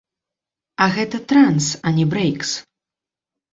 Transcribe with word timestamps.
А 0.85 0.87
гэта 0.95 1.17
транс, 1.33 1.69
а 1.85 1.95
не 2.01 2.09
брэйкс. 2.17 2.57